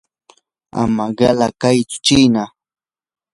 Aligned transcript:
ama 0.81 1.05
qila 1.17 1.47
kaytsu 1.61 1.97
chiina. 2.05 2.43